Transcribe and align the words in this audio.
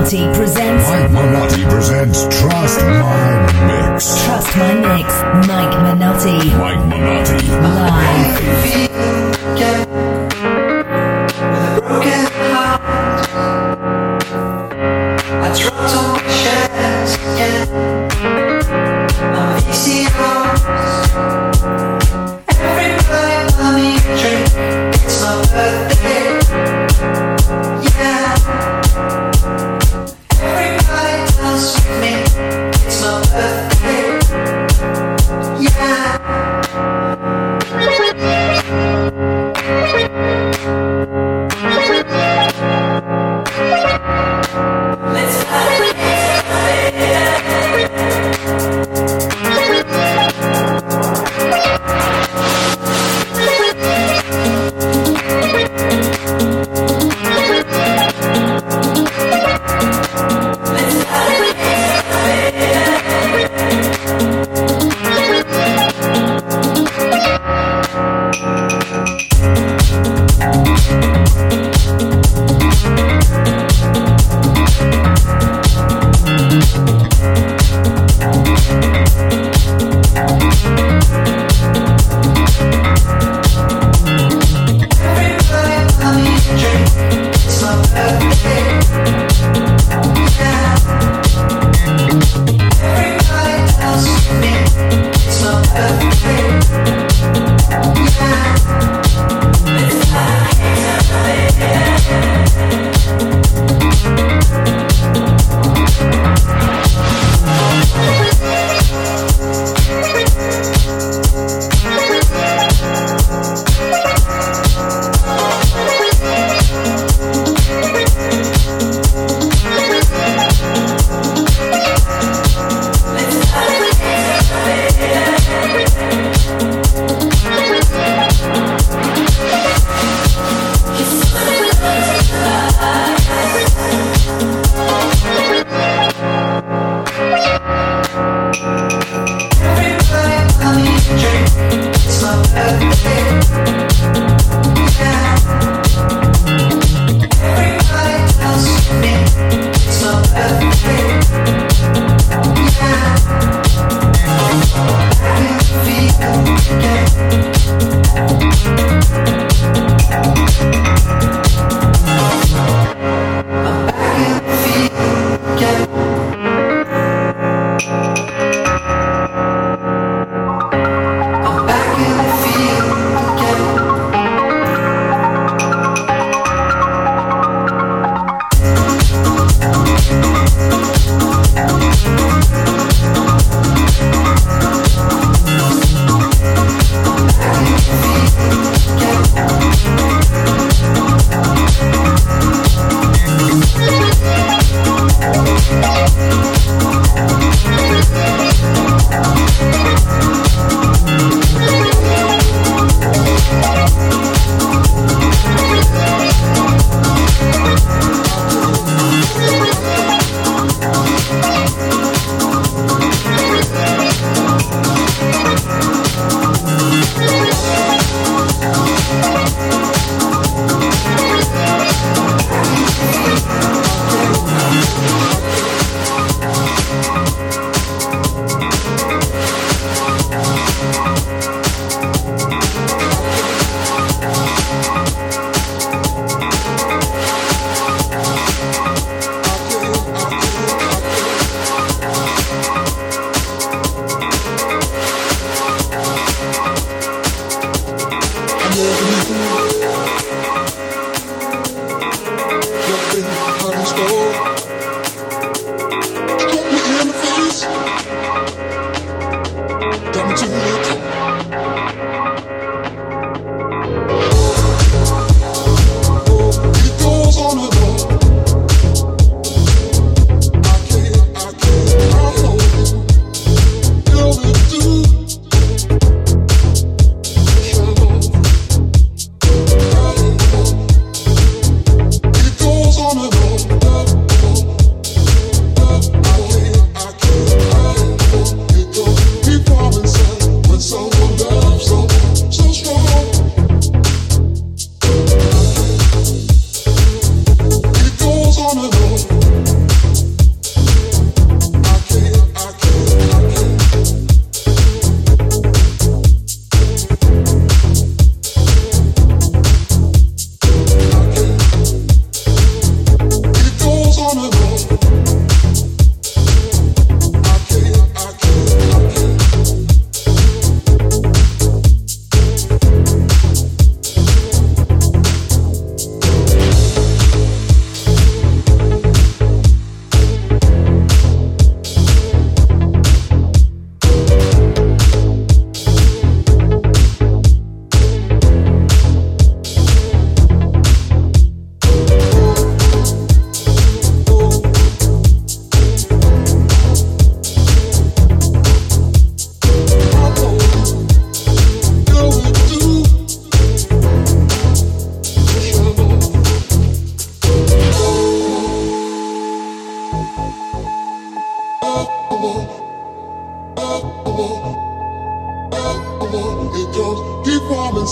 Minotti 0.00 0.24
presents 0.34 0.88
Mike 0.88 1.10
Minotti 1.10 1.62
presents 1.64 2.22
Trust 2.40 2.80
My 2.80 3.36
Mix. 3.66 4.24
Trust 4.24 4.56
My 4.56 4.72
Mix. 4.96 5.12
Mike 5.46 5.76
Minotti. 5.84 6.38
Mike 6.56 6.84
Minotti. 6.88 7.48
Live. 7.60 8.40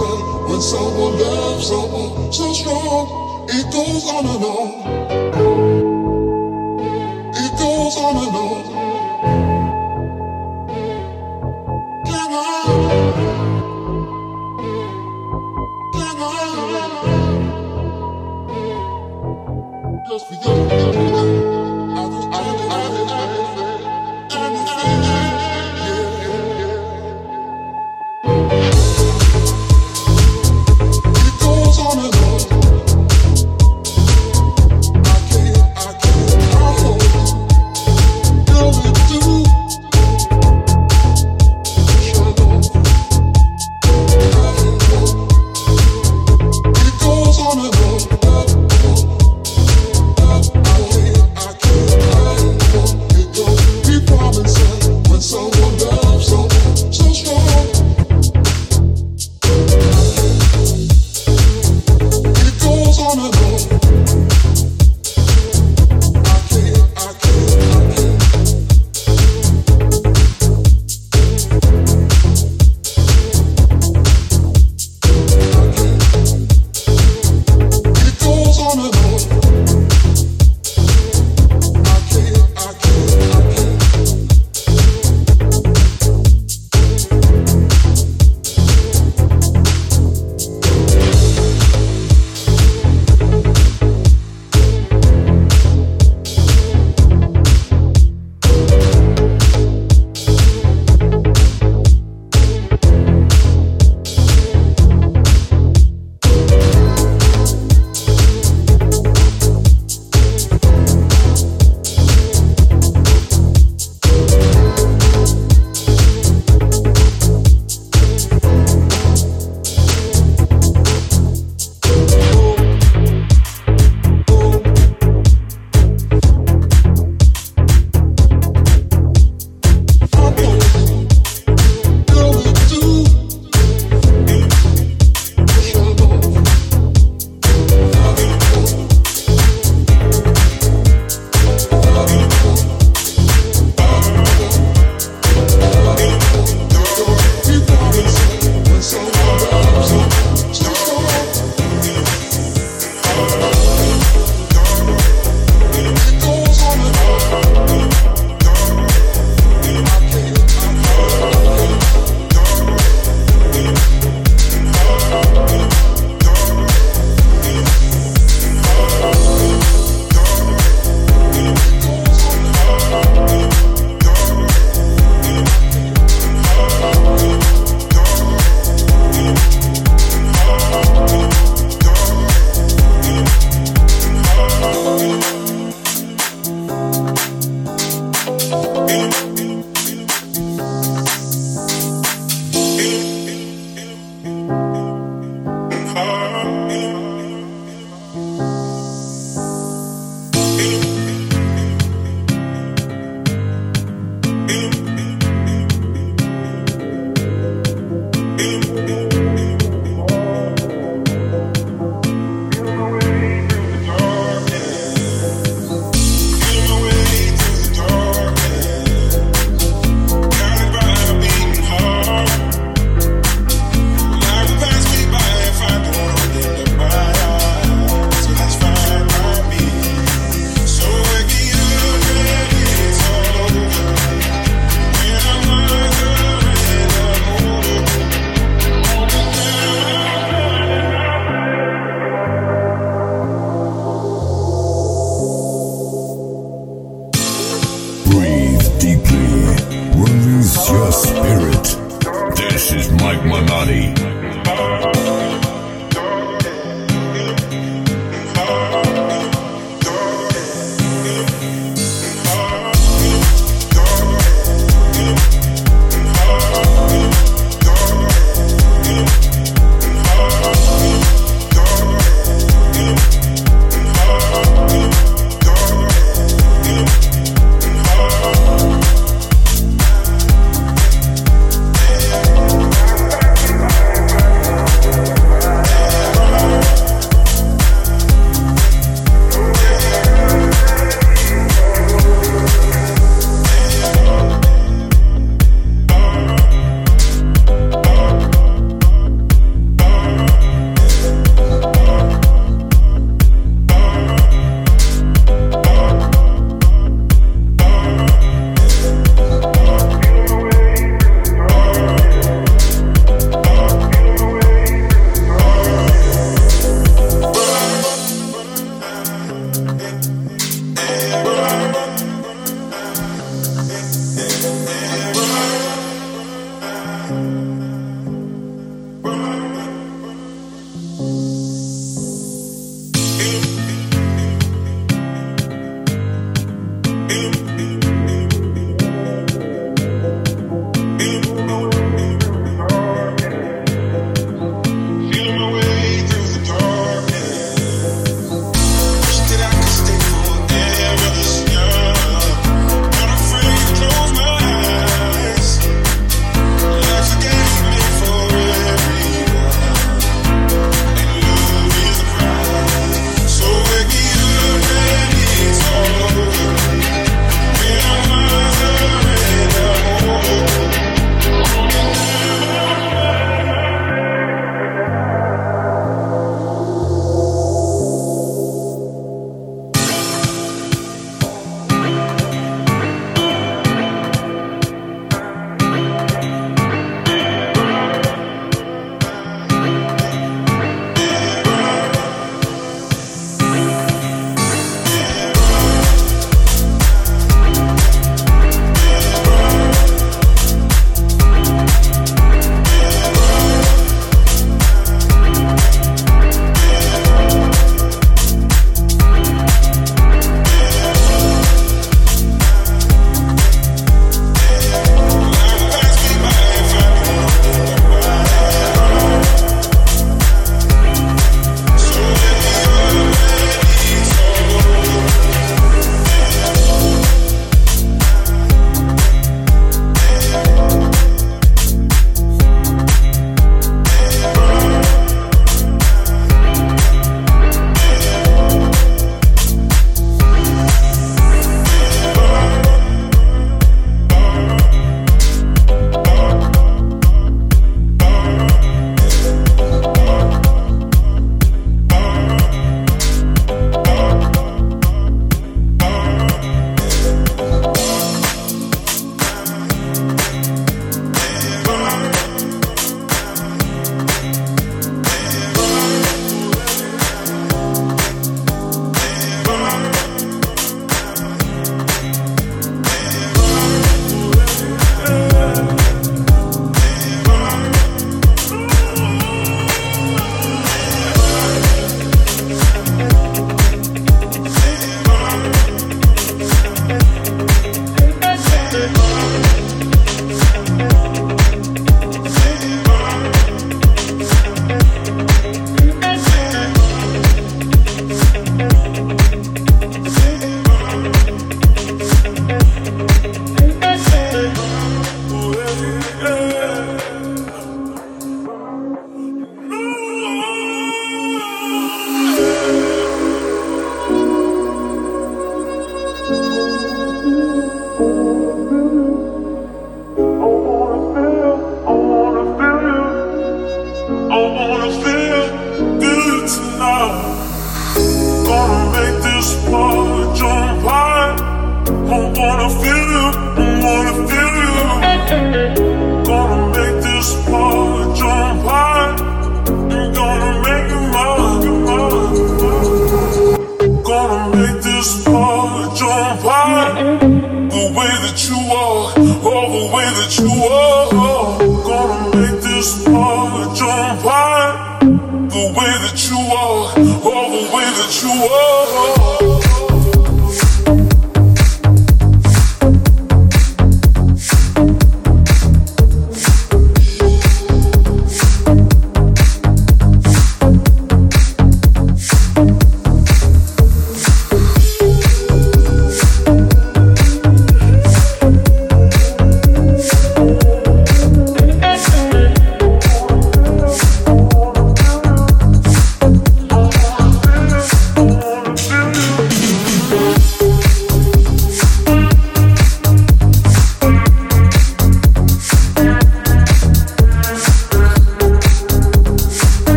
say 0.00 0.16
when 0.48 0.60
someone 0.62 1.18
loves 1.18 1.66
someone 1.68 2.32
so 2.32 2.52
strong, 2.52 3.04
it 3.48 3.66
goes 3.72 4.04
on 4.14 4.24
and 4.32 4.44
on. 4.54 4.68
It 7.44 7.52
goes 7.58 7.96
on 7.96 8.16
and 8.24 8.36
on. 8.36 8.69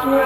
Resonate 0.00 0.20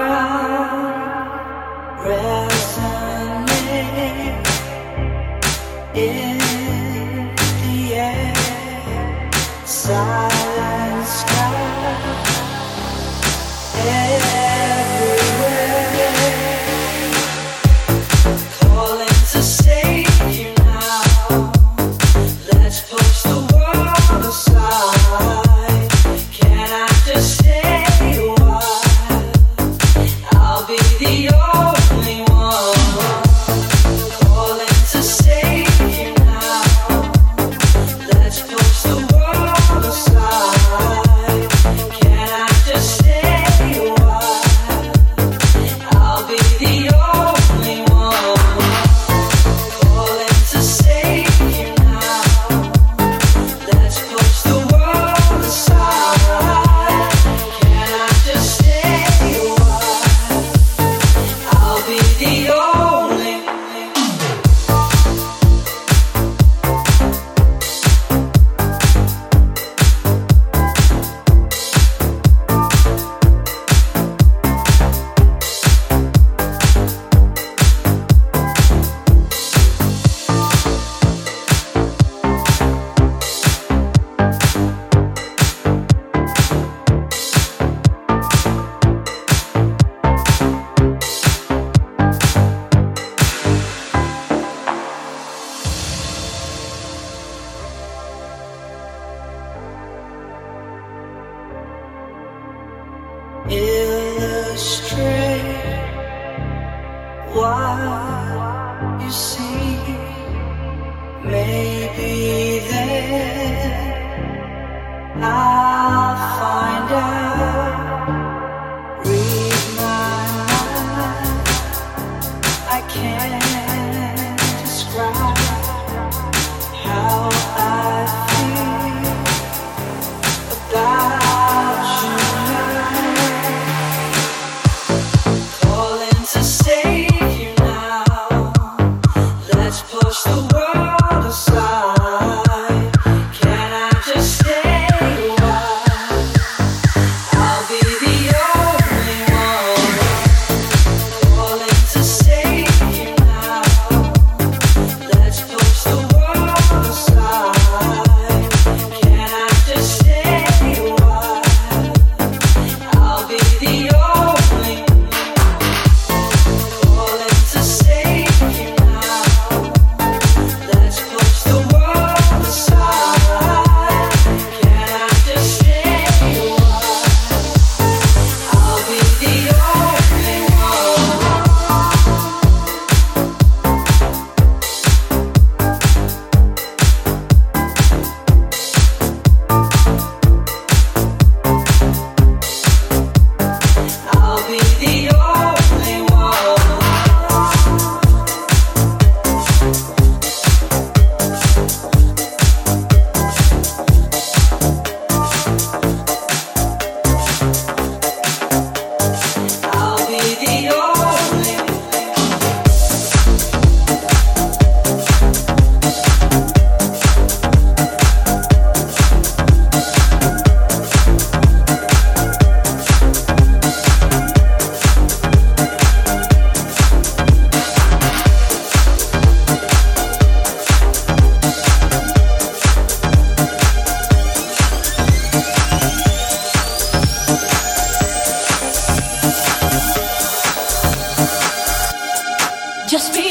just 242.97 243.13
be. 243.13 243.24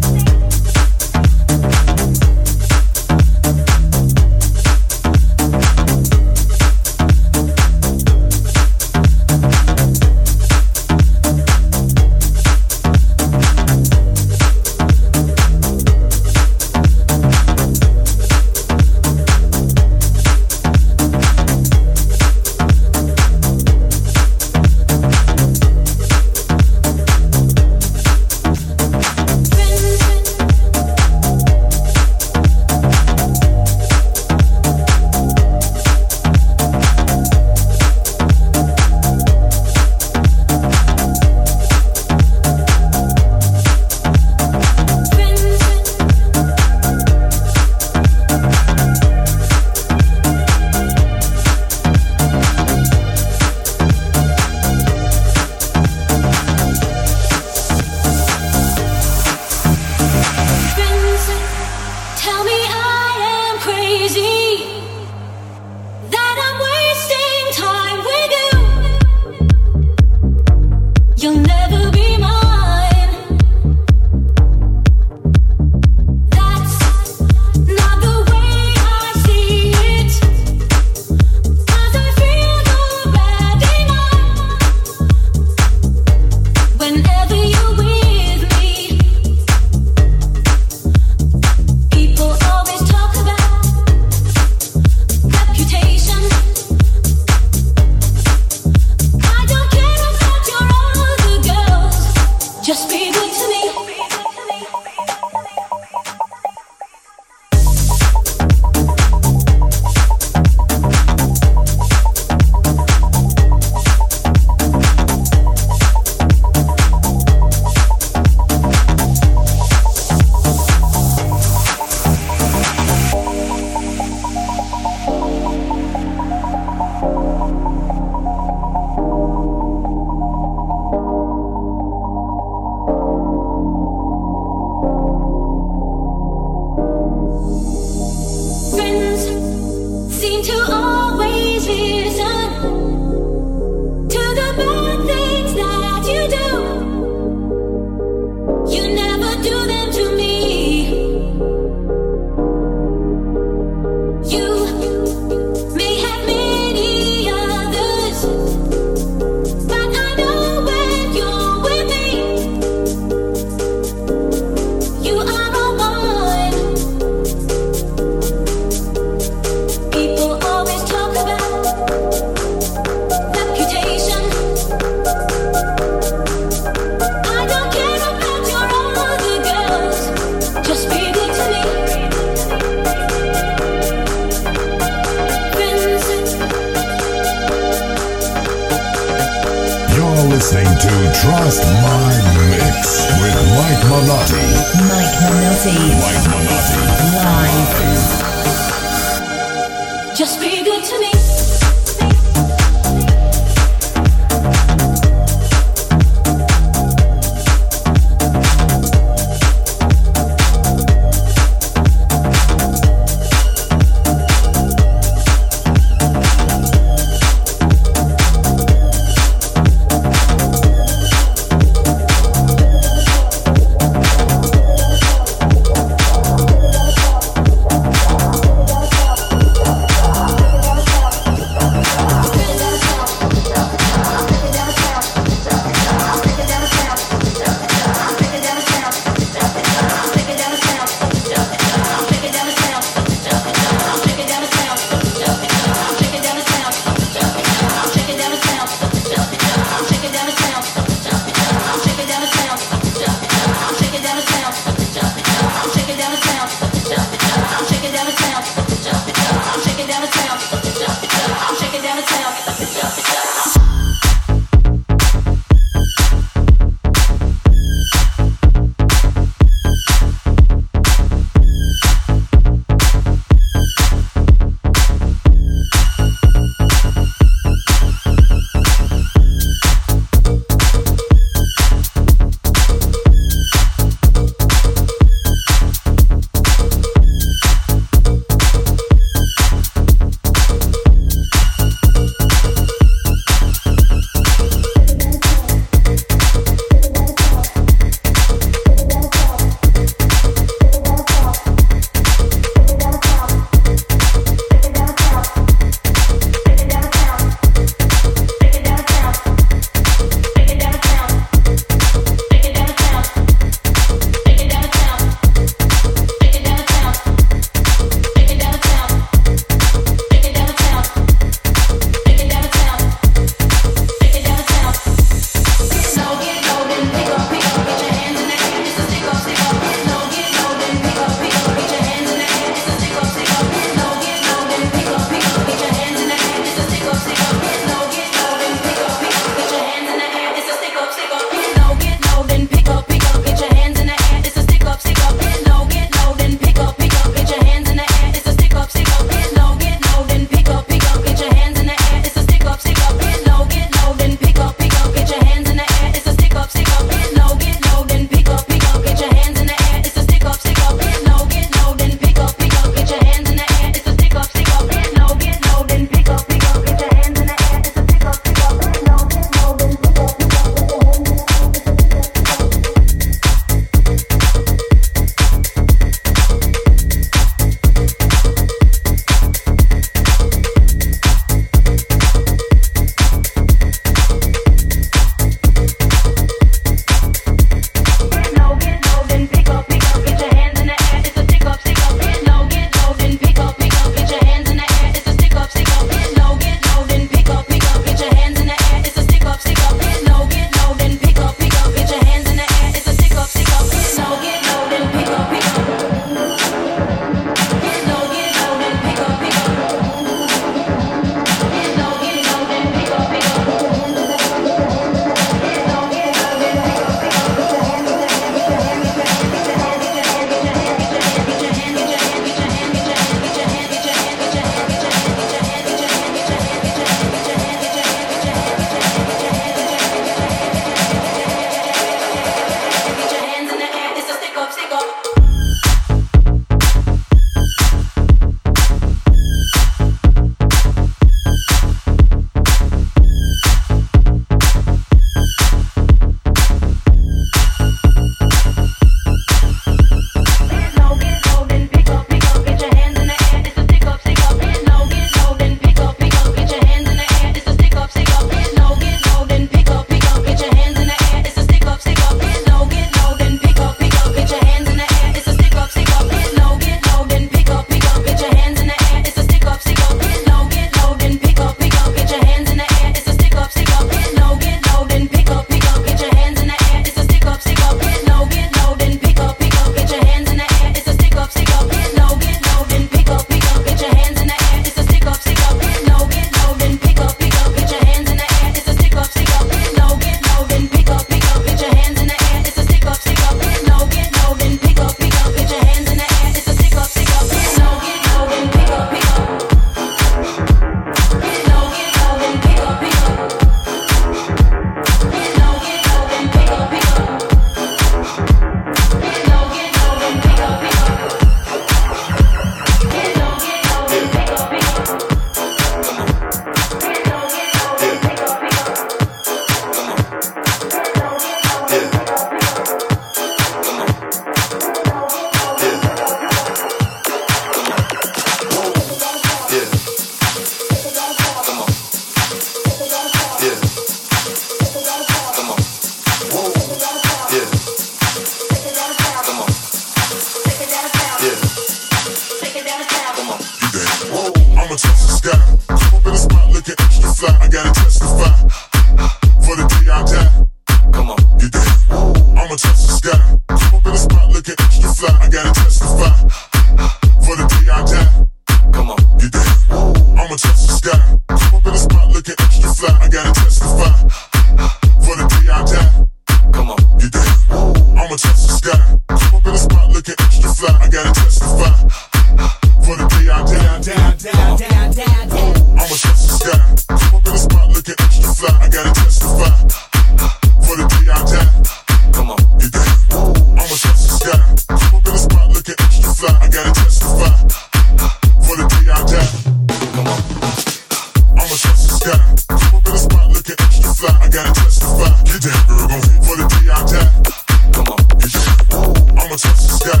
Come 599.31 600.00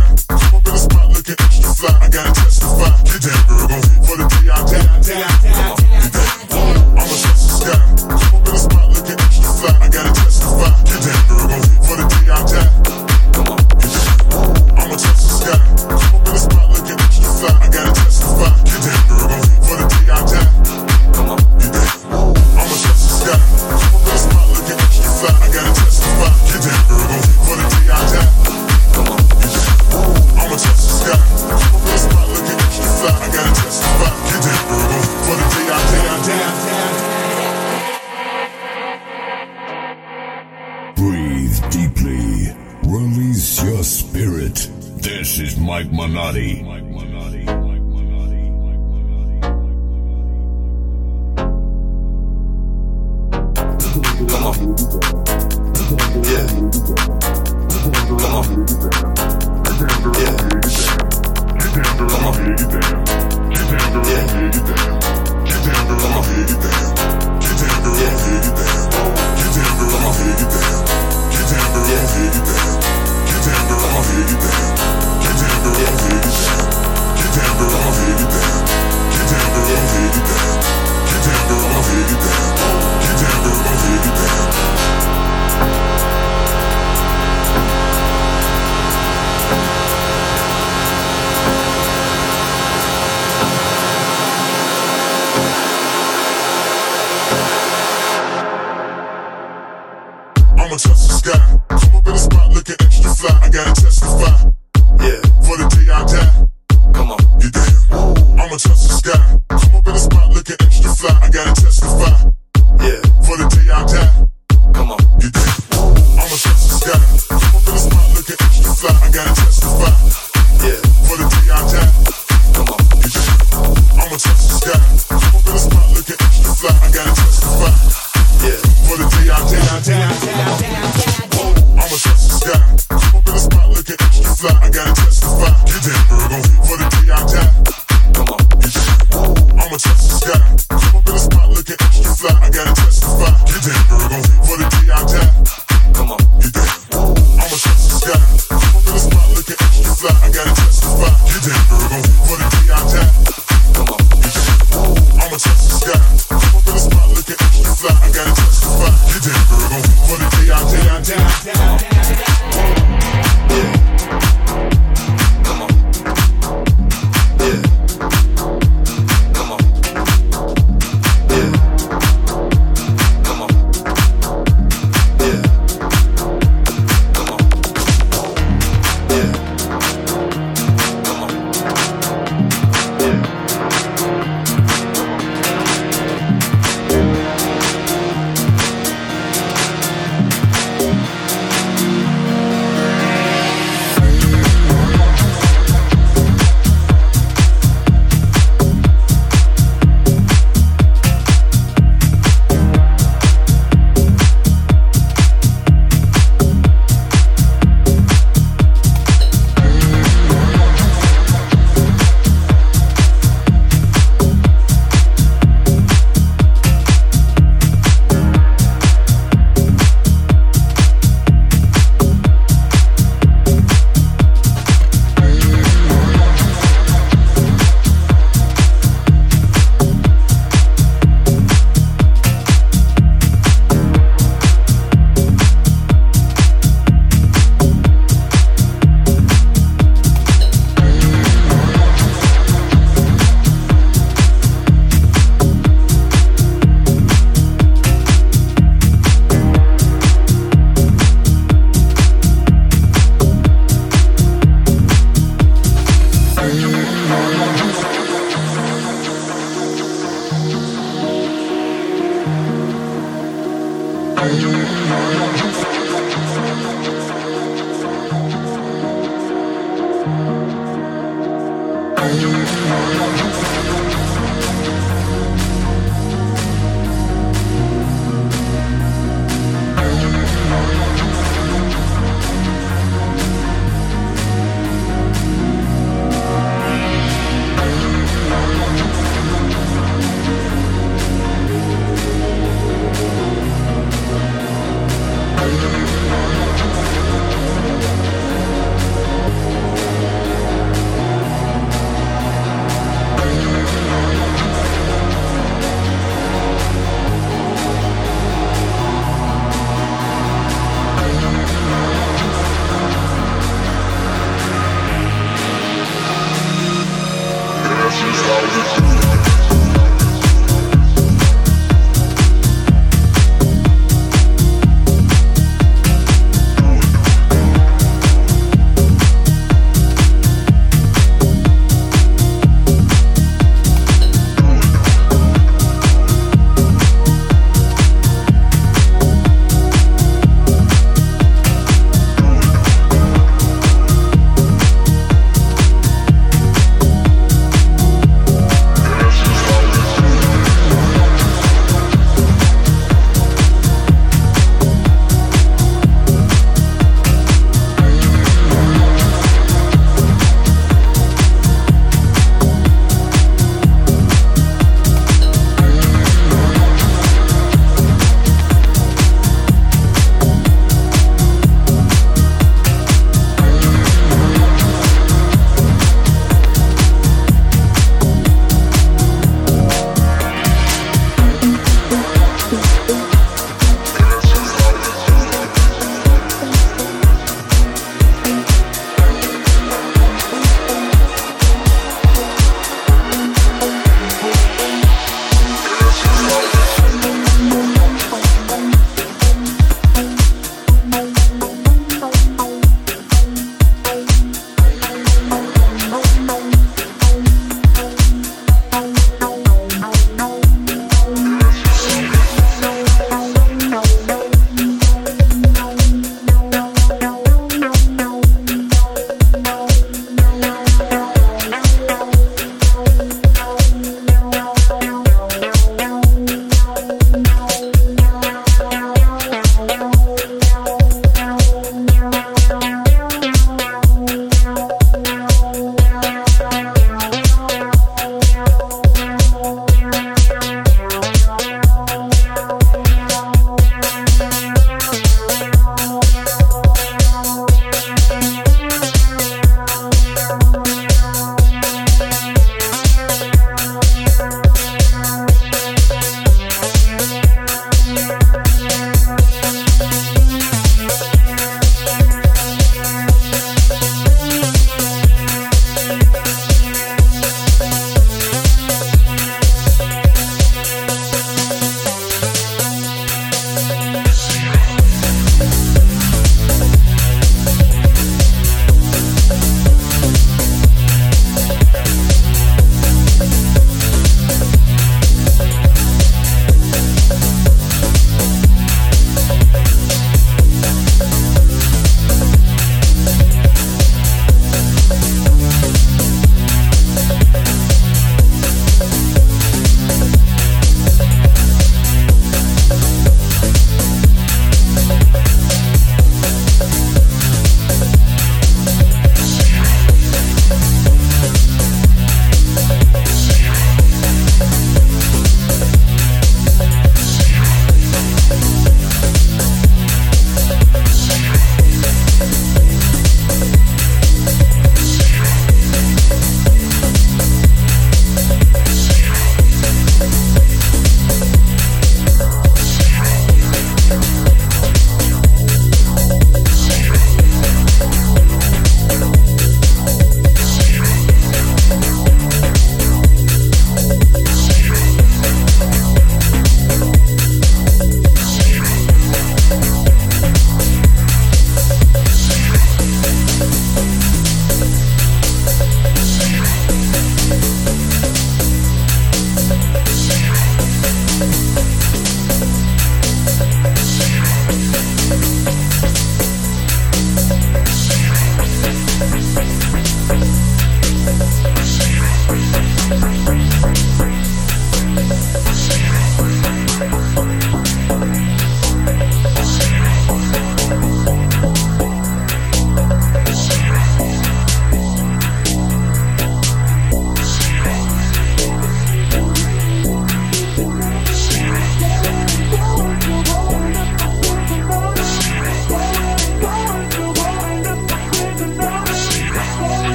on. 119.63 120.20